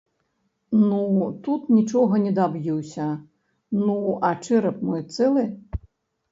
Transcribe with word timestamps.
Ну, 0.87 1.01
тут 1.47 1.61
нічога 1.77 2.15
не 2.25 2.33
даб'юся, 2.41 3.07
ну, 3.85 4.01
а 4.31 4.35
чэрап 4.49 4.85
мой 4.91 5.01
цэлы? 5.15 5.49